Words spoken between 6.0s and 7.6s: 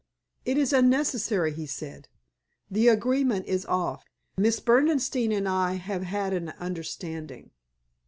had an understanding."